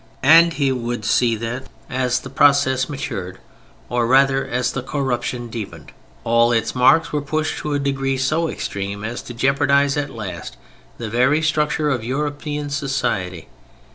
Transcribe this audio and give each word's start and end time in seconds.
And 0.23 0.53
he 0.53 0.71
would 0.71 1.05
see 1.05 1.35
that 1.35 1.67
as 1.87 2.21
the 2.21 2.29
process 2.31 2.89
matured, 2.89 3.37
or 3.87 4.07
rather 4.07 4.43
as 4.47 4.71
the 4.71 4.81
corruption 4.81 5.47
deepened, 5.47 5.91
all 6.23 6.51
its 6.51 6.73
marks 6.73 7.13
were 7.13 7.21
pushed 7.21 7.59
to 7.59 7.75
a 7.75 7.79
degree 7.79 8.17
so 8.17 8.49
extreme 8.49 9.03
as 9.03 9.21
to 9.21 9.35
jeopardize 9.35 9.97
at 9.97 10.09
last 10.09 10.57
the 10.97 11.07
very 11.07 11.43
structure 11.43 11.91
of 11.91 12.03
European 12.03 12.71
society. 12.71 13.47